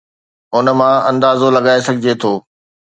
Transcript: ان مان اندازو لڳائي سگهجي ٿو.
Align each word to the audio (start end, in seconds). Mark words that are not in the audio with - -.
ان 0.55 0.67
مان 0.79 0.93
اندازو 1.09 1.47
لڳائي 1.57 1.81
سگهجي 1.87 2.13
ٿو. 2.21 2.33